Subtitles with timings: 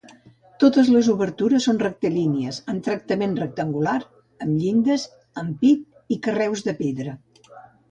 [0.61, 3.95] Totes les obertures són rectilínies, amb tractament rectangular,
[4.47, 5.07] amb llindes,
[5.45, 7.17] ampit i carreus de pedra.